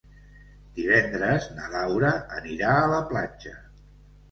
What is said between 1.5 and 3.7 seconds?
na Laura anirà a la platja.